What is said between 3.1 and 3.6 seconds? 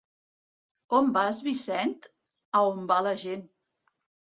la gent.